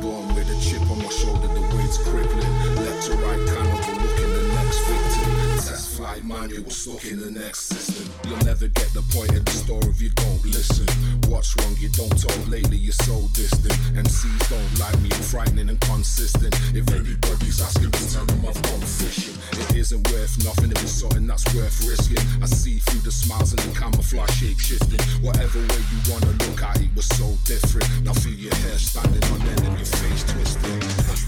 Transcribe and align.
Born 0.00 0.34
with 0.34 0.50
a 0.50 0.60
chip 0.60 0.82
on 0.90 0.98
my 0.98 1.08
shoulder, 1.08 1.48
the 1.48 1.60
weight's 1.76 1.98
crippling. 1.98 2.54
Left 2.76 3.06
to 3.06 3.12
right, 3.14 3.46
kind 3.48 3.67
like 6.18 6.40
manual 6.40 6.70
stuck 6.70 7.04
in 7.04 7.20
the 7.20 7.30
next 7.30 7.68
system. 7.68 8.08
You'll 8.26 8.44
never 8.44 8.68
get 8.68 8.88
the 8.94 9.02
point 9.14 9.30
of 9.36 9.44
the 9.44 9.50
story 9.50 9.86
if 9.88 10.00
you 10.00 10.10
don't 10.10 10.44
listen. 10.46 10.86
What's 11.30 11.54
wrong 11.58 11.74
you 11.78 11.88
don't 11.90 12.14
talk 12.16 12.38
lately, 12.48 12.76
you're 12.76 12.96
so 13.04 13.28
distant. 13.34 13.74
MCs 13.94 14.48
don't 14.48 14.72
like 14.80 14.98
me, 15.00 15.10
I'm 15.12 15.22
frightening 15.22 15.68
and 15.68 15.80
consistent. 15.80 16.54
If 16.74 16.88
anybody's 16.90 17.60
asking 17.60 17.90
me, 17.92 18.02
tell 18.10 18.24
them 18.26 18.46
I've 18.46 18.62
gone 18.62 18.80
fishing. 18.80 19.36
It 19.60 19.76
isn't 19.76 20.02
worth 20.10 20.44
nothing 20.44 20.72
if 20.72 20.82
it's 20.82 20.92
something 20.92 21.26
that's 21.26 21.46
worth 21.54 21.76
risking. 21.86 22.22
I 22.42 22.46
see 22.46 22.78
through 22.78 23.02
the 23.02 23.12
smiles 23.12 23.52
and 23.52 23.60
the 23.62 23.78
camouflage 23.78 24.32
shape 24.32 24.58
shifting. 24.58 25.02
Whatever 25.22 25.58
way 25.58 25.82
you 25.92 25.98
wanna 26.10 26.32
look 26.46 26.62
at 26.62 26.80
it 26.80 26.90
was 26.96 27.06
so 27.14 27.26
different. 27.44 27.86
Now 28.04 28.14
feel 28.14 28.34
your 28.34 28.54
hair 28.66 28.78
standing 28.78 29.24
on 29.32 29.42
end 29.42 29.60
and 29.60 29.76
your 29.76 29.86
face 29.86 30.24
twisting. 30.24 31.27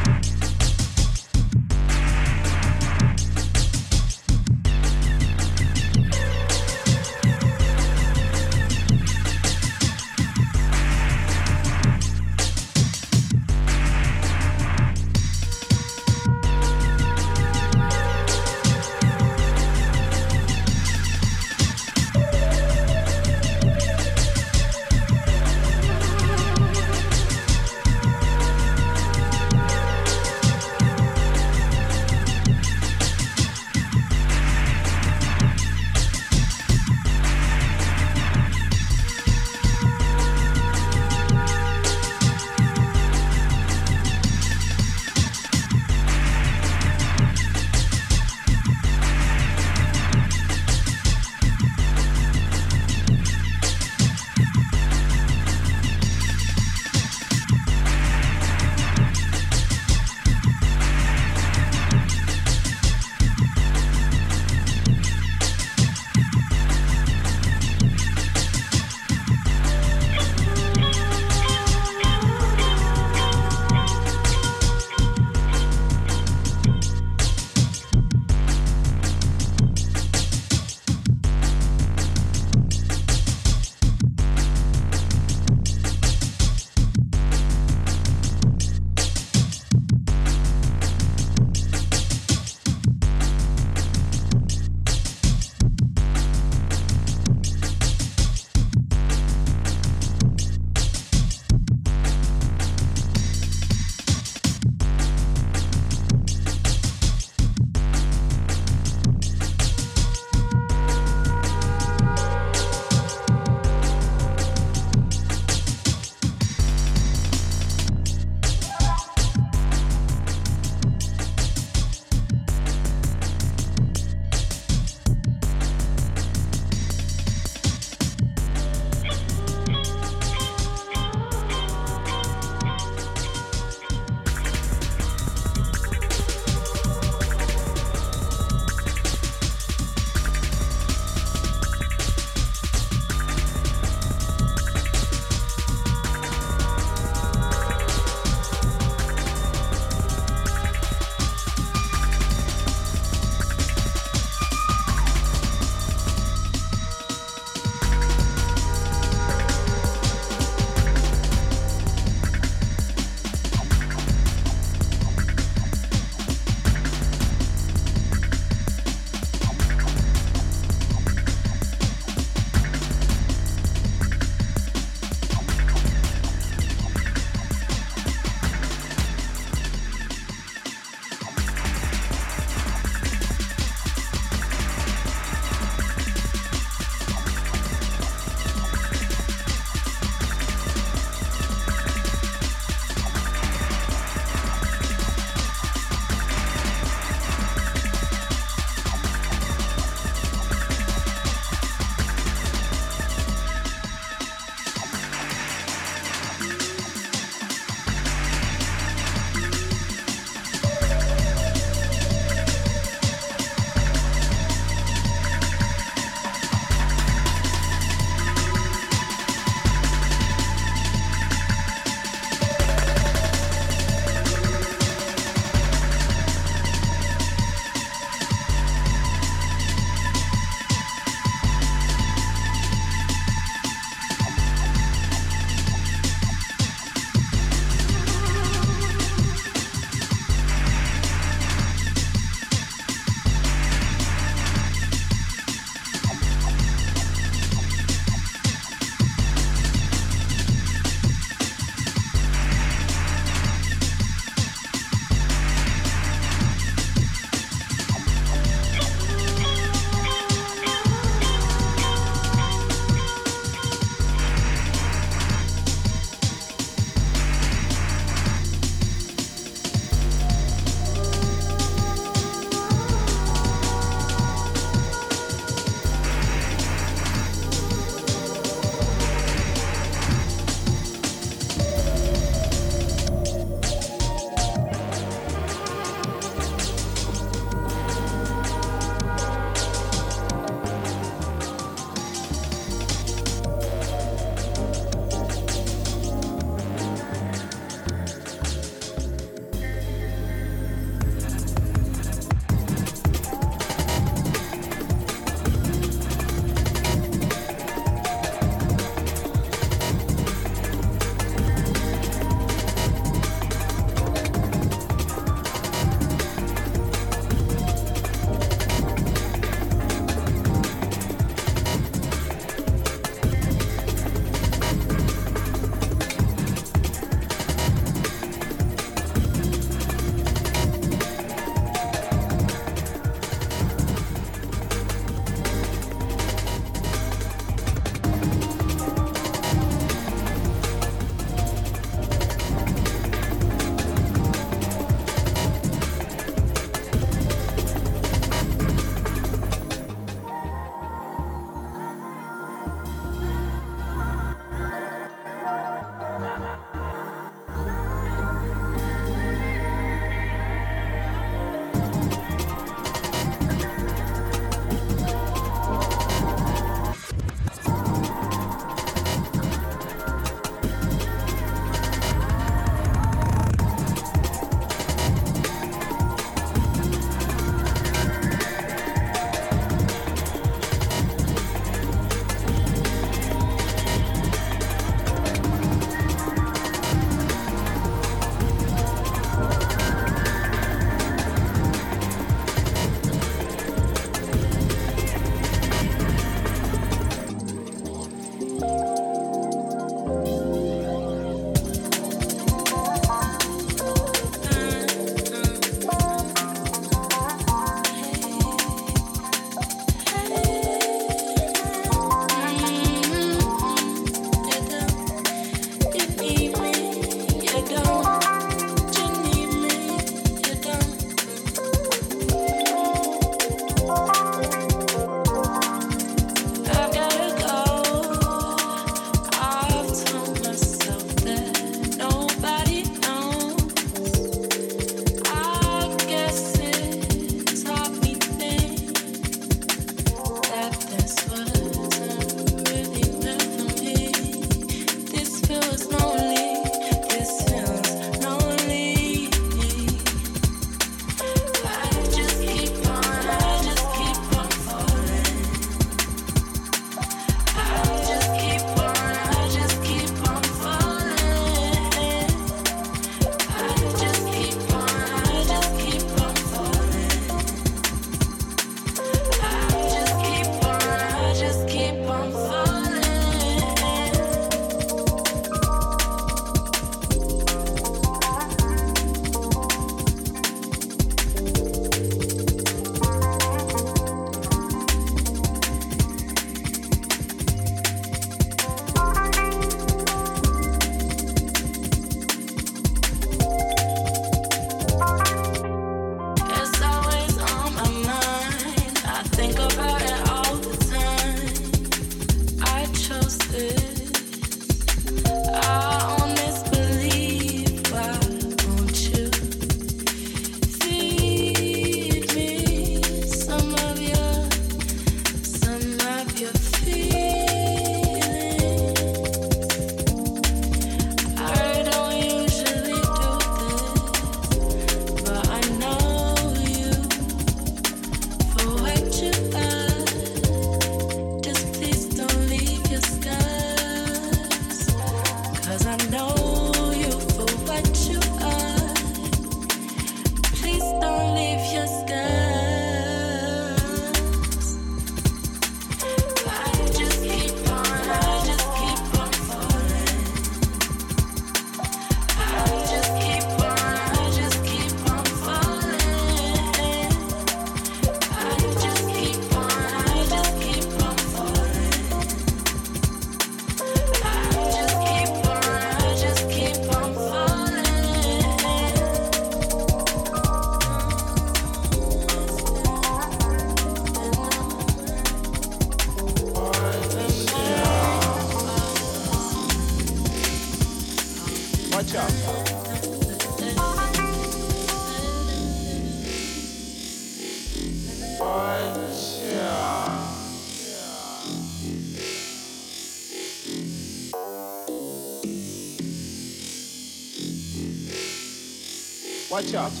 Watch 599.61 600.00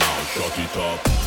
Run? 0.00 0.26
Shut 0.26 0.58
it 0.58 0.76
up. 0.76 1.25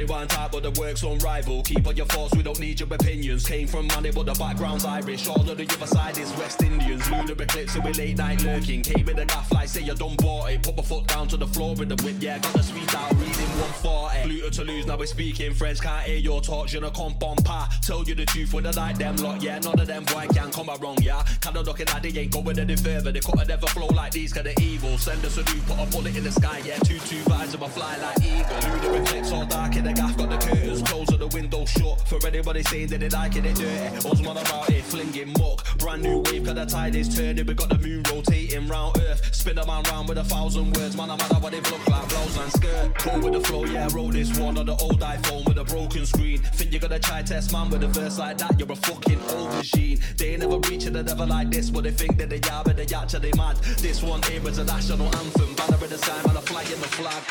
They 0.00 0.06
want 0.06 0.39
works 0.80 1.02
unrivaled. 1.02 1.66
Keep 1.66 1.86
on 1.86 1.96
your 1.96 2.06
thoughts, 2.06 2.34
we 2.34 2.42
don't 2.42 2.58
need 2.58 2.80
your 2.80 2.92
opinions. 2.92 3.46
Came 3.46 3.66
from 3.66 3.86
money, 3.88 4.10
but 4.10 4.26
the 4.26 4.34
background's 4.34 4.84
Irish. 4.84 5.28
All 5.28 5.48
of 5.48 5.56
the 5.56 5.64
other 5.64 5.86
side 5.86 6.18
is 6.18 6.32
West 6.36 6.62
Indians. 6.62 7.08
Lunar 7.10 7.32
eclipse, 7.32 7.74
so 7.74 7.80
we 7.80 7.92
late 7.92 8.18
night 8.18 8.42
lurking. 8.42 8.82
Came 8.82 9.04
with 9.04 9.18
a 9.18 9.24
gaff 9.24 9.50
like 9.52 9.68
say 9.68 9.82
you 9.82 9.94
done 9.94 10.16
bought 10.16 10.50
it. 10.50 10.62
Put 10.62 10.76
my 10.76 10.82
foot 10.82 11.06
down 11.06 11.28
to 11.28 11.36
the 11.36 11.46
floor 11.46 11.74
with 11.74 11.88
the 11.88 12.02
whip, 12.04 12.16
yeah. 12.20 12.38
Got 12.38 12.54
the 12.54 12.62
sweet 12.62 12.94
out, 12.94 13.12
reading 13.12 13.52
140. 13.84 14.22
Gluten 14.24 14.50
to 14.52 14.64
lose, 14.64 14.86
now 14.86 14.96
we're 14.96 15.06
speaking 15.06 15.54
French 15.54 15.80
Can't 15.80 16.04
hear 16.04 16.16
your 16.16 16.40
talk, 16.40 16.68
je 16.68 16.78
ne 16.80 16.90
comprends 16.90 17.42
pas. 17.42 17.68
Tell 17.82 18.02
you 18.04 18.14
the 18.14 18.26
truth 18.26 18.52
when 18.52 18.66
I 18.66 18.70
like 18.70 18.98
them 18.98 19.16
lot, 19.16 19.42
yeah. 19.42 19.58
None 19.58 19.78
of 19.78 19.86
them 19.86 20.04
boy 20.04 20.26
can 20.32 20.50
come 20.50 20.70
wrong, 20.80 20.98
yeah. 21.02 21.22
Kinda 21.40 21.60
looking 21.62 21.86
like 21.86 22.02
they 22.02 22.20
ain't 22.20 22.32
going 22.32 22.58
any 22.58 22.76
further. 22.76 23.12
They 23.12 23.20
couldn't 23.20 23.48
never 23.48 23.66
flow 23.68 23.86
like 23.88 24.12
these, 24.12 24.32
cause 24.32 24.44
they're 24.44 24.54
evil. 24.60 24.98
Send 24.98 25.24
us 25.24 25.36
a 25.36 25.42
new, 25.54 25.60
put 25.62 25.78
a 25.78 25.86
bullet 25.90 26.16
in 26.16 26.24
the 26.24 26.32
sky, 26.32 26.60
yeah. 26.64 26.78
Two, 26.78 26.98
two 27.00 27.22
vibes 27.30 27.54
of 27.54 27.62
a 27.62 27.68
fly 27.68 27.96
like 27.98 28.18
eagle. 28.22 28.90
Lunar 28.90 29.02
eclipse, 29.02 29.32
all 29.32 29.46
dark 29.46 29.76
in 29.76 29.84
the 29.84 29.92
gaff, 29.92 30.16
got 30.16 30.30
the 30.30 30.39
curtains 30.40 30.82
closed 30.82 31.18
the 31.18 31.26
window 31.28 31.64
shut. 31.64 32.00
For 32.08 32.24
anybody 32.26 32.62
saying 32.62 32.88
that 32.88 33.00
they 33.00 33.08
like 33.08 33.36
it, 33.36 33.42
they 33.42 33.52
dirty. 33.52 33.96
Us 33.96 34.20
man 34.20 34.36
about 34.36 34.70
it, 34.70 34.82
flinging 34.84 35.32
muck. 35.38 35.78
Brand 35.78 36.02
new 36.02 36.18
wave, 36.26 36.44
cause 36.44 36.54
the 36.54 36.66
tide 36.66 36.96
is 36.96 37.14
turning. 37.14 37.46
We 37.46 37.54
got 37.54 37.68
the 37.68 37.78
moon 37.78 38.02
rotating 38.10 38.66
round 38.68 38.98
Earth. 38.98 39.34
Spin 39.34 39.58
a 39.58 39.66
man 39.66 39.82
round 39.84 40.08
with 40.08 40.18
a 40.18 40.24
thousand 40.24 40.76
words. 40.76 40.96
Man, 40.96 41.10
I'm 41.10 41.18
mad 41.18 41.42
what 41.42 41.52
they 41.52 41.60
look 41.60 41.86
like 41.88 42.08
blouse 42.08 42.38
and 42.38 42.52
skirt. 42.52 42.98
Cool 42.98 43.20
with 43.20 43.32
the 43.34 43.40
flow, 43.40 43.64
yeah, 43.64 43.86
I 43.86 43.88
wrote 43.88 44.12
this 44.12 44.38
one 44.38 44.58
on 44.58 44.66
the 44.66 44.76
old 44.76 45.00
iPhone 45.00 45.46
with 45.46 45.58
a 45.58 45.64
broken 45.64 46.06
screen. 46.06 46.38
Think 46.38 46.72
you're 46.72 46.80
gonna 46.80 46.98
try 46.98 47.22
test 47.22 47.52
man 47.52 47.70
with 47.70 47.84
a 47.84 47.88
verse 47.88 48.18
like 48.18 48.38
that? 48.38 48.58
You're 48.58 48.72
a 48.72 48.76
fucking 48.76 49.20
machine. 49.56 50.00
They 50.16 50.30
ain't 50.30 50.40
never 50.40 50.58
reaching 50.68 50.96
a 50.96 51.02
never 51.02 51.26
like 51.26 51.50
this, 51.50 51.70
but 51.70 51.84
they 51.84 51.90
think 51.90 52.16
that 52.18 52.30
they 52.30 52.40
are, 52.50 52.64
but 52.64 52.76
they 52.76 52.86
actually 52.94 53.32
mad. 53.36 53.56
This 53.78 54.02
one 54.02 54.22
here 54.22 54.46
is 54.48 54.58
a 54.58 54.64
national 54.64 55.06
anthem. 55.06 55.54
Banner 55.54 55.84
in 55.84 55.90
the 55.90 55.98
sign, 55.98 56.26
man, 56.26 56.36
a 56.36 56.40
flag 56.40 56.66
in 56.66 56.80
the 56.80 56.88
flag. 56.88 57.22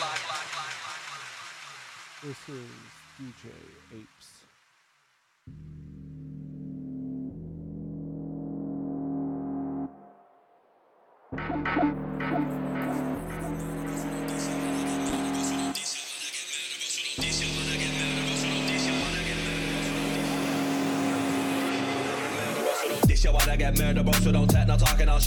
This 2.21 2.49
is 2.49 2.68
J8 3.39 4.18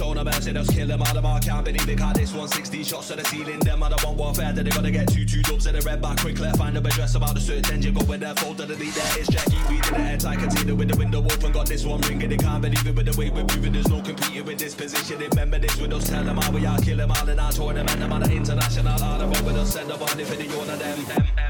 I'll 0.03 0.09
show 0.09 0.15
no 0.15 0.25
mercy, 0.25 0.53
just 0.53 0.75
kill 0.75 0.89
them 0.89 1.01
all, 1.01 1.15
them 1.15 1.27
all 1.27 1.39
can't 1.39 1.65
believe 1.65 1.89
it, 1.89 1.99
cause 1.99 2.15
this 2.15 2.33
160 2.33 2.83
shots 2.83 3.09
to 3.09 3.17
the 3.17 3.25
ceiling, 3.25 3.61
them 3.61 3.83
on 3.85 3.93
the 3.93 3.99
one 4.05 4.17
warfare, 4.17 4.53
that 4.53 4.65
they 4.65 4.71
gotta 4.71 4.91
get 4.91 5.07
two, 5.13 5.25
two 5.25 5.43
dubs 5.43 5.67
in 5.67 5.75
the 5.77 5.81
red 5.83 6.03
back 6.03 6.19
quickly, 6.19 6.51
find 6.59 6.77
a 6.77 6.81
address 6.81 7.15
about 7.15 7.35
the 7.35 7.41
search 7.41 7.71
engine, 7.71 7.95
go 7.95 8.05
with 8.07 8.21
their 8.21 8.35
folder, 8.35 8.67
delete 8.67 8.95
that, 8.95 9.17
it's 9.17 9.29
Jackie, 9.29 9.57
we 9.69 9.81
did 9.81 9.95
the 9.95 10.01
airtight 10.01 10.39
container 10.41 10.75
with 10.75 10.89
the 10.89 10.97
window 10.97 11.23
open, 11.23 11.53
got 11.53 11.67
this 11.67 11.85
one 11.85 12.01
ringing, 12.03 12.31
they 12.31 12.37
can't 12.37 12.61
believe 12.61 12.85
it. 12.85 12.97
With 12.97 13.07
the 13.07 13.17
way 13.19 13.31
we're 13.31 13.47
moving, 13.47 13.73
there's 13.73 13.89
no 13.89 14.03
competing 14.03 14.45
with 14.45 14.59
this 14.59 14.75
position, 14.75 15.19
remember 15.19 15.59
this 15.59 15.81
with 15.81 15.93
us, 15.93 16.09
tell 16.09 16.25
them 16.25 16.37
how 16.37 16.51
we 16.51 16.67
are, 16.67 16.79
kill 16.79 16.97
them 16.97 17.13
all, 17.13 17.31
I 17.31 17.51
told 17.51 17.77
them, 17.77 17.87
and 17.87 18.03
them 18.03 18.13
on 18.13 18.23
the 18.23 18.33
international, 18.33 19.03
all 19.03 19.19
the 19.19 19.27
road 19.27 19.47
with 19.47 19.57
us, 19.57 19.73
send 19.75 19.89
the 19.89 19.97
body 19.97 20.25
for 20.25 20.35
the 20.35 20.49
one 20.57 20.69
of 20.69 20.79
them, 20.81 20.99
them, 20.99 21.07
them, 21.07 21.27
them, 21.37 21.42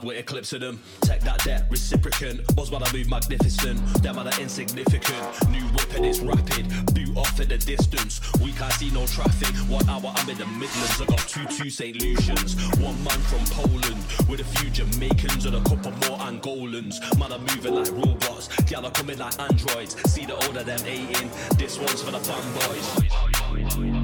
mad 0.00 0.06
with 0.06 0.18
eclipsing 0.18 0.60
them. 0.60 0.80
Take 1.02 1.20
that 1.20 1.42
debt, 1.44 1.70
reciprocant. 1.70 2.56
Was 2.56 2.70
when 2.70 2.82
I 2.82 2.92
move 2.92 3.08
magnificent. 3.08 3.78
Them 4.02 4.18
are 4.18 4.24
the 4.24 4.40
insignificant. 4.40 5.50
New 5.50 5.62
whipping 5.74 6.04
it's 6.04 6.20
rapid. 6.20 6.68
Boot 6.94 7.16
off 7.16 7.40
at 7.40 7.48
the 7.48 7.58
distance. 7.58 8.20
We 8.40 8.52
can't 8.52 8.72
see 8.74 8.90
no 8.90 9.06
traffic. 9.06 9.54
One 9.68 9.88
hour 9.88 10.12
I'm 10.14 10.28
in 10.28 10.38
the 10.38 10.46
Midlands. 10.46 11.00
I 11.00 11.06
got 11.06 11.18
two 11.28 11.46
two 11.46 11.70
St. 11.70 12.00
Lucians. 12.00 12.54
One 12.78 13.02
man 13.04 13.20
from 13.28 13.44
Poland. 13.50 14.04
With 14.28 14.40
a 14.40 14.44
few 14.44 14.70
Jamaicans 14.70 15.46
and 15.46 15.56
a 15.56 15.60
couple 15.62 15.92
more 16.08 16.18
Angolans. 16.18 17.00
Man, 17.18 17.32
I'm 17.32 17.40
moving 17.40 17.74
like 17.74 17.90
robots. 17.92 18.48
Gal 18.64 18.86
are 18.86 18.92
coming 18.92 19.18
like 19.18 19.38
androids. 19.40 19.96
See 20.10 20.26
the 20.26 20.34
older 20.46 20.62
them 20.62 20.80
eating. 20.86 21.30
This 21.56 21.78
one's 21.78 22.02
for 22.02 22.10
the 22.10 22.18
fanboys. 22.18 23.99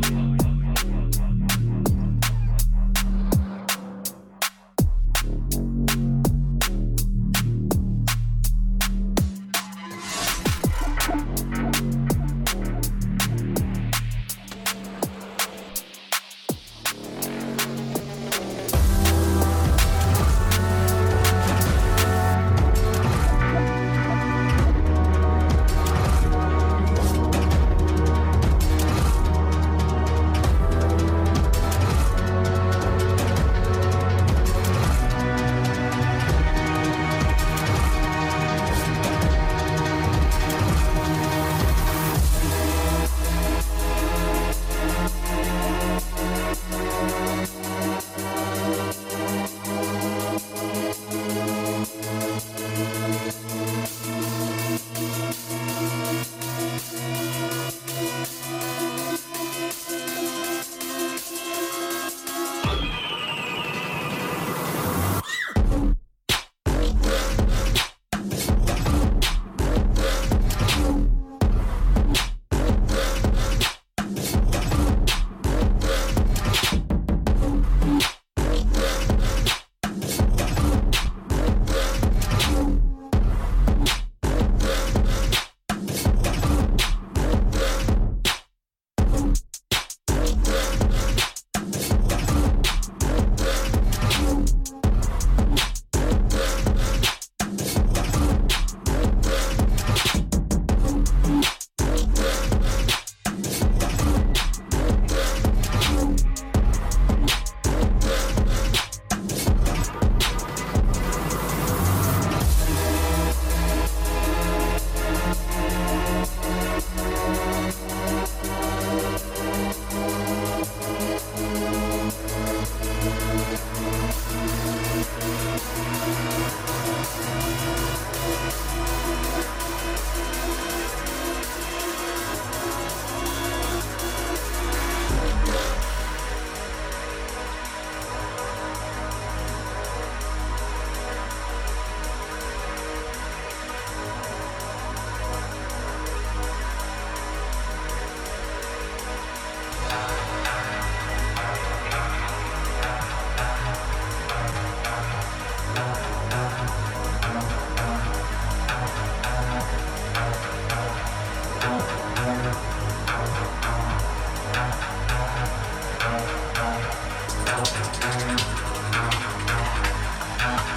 time. 170.47 170.67